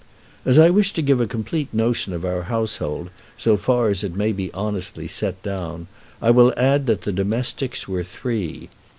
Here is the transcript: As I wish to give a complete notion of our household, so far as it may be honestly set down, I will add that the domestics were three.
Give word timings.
As 0.45 0.57
I 0.57 0.71
wish 0.71 0.93
to 0.93 1.03
give 1.03 1.21
a 1.21 1.27
complete 1.27 1.71
notion 1.71 2.11
of 2.11 2.25
our 2.25 2.41
household, 2.41 3.11
so 3.37 3.55
far 3.55 3.87
as 3.89 4.03
it 4.03 4.15
may 4.15 4.31
be 4.31 4.51
honestly 4.51 5.07
set 5.07 5.39
down, 5.43 5.85
I 6.19 6.31
will 6.31 6.55
add 6.57 6.87
that 6.87 7.01
the 7.01 7.11
domestics 7.11 7.87
were 7.87 8.03
three. 8.03 8.69